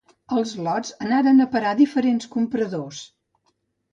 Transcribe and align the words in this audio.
Els 0.35 0.51
lots 0.67 0.93
anàrem 1.07 1.41
a 1.43 1.47
parar 1.51 1.75
a 1.77 1.79
diferents 1.83 2.31
compradors. 2.37 3.03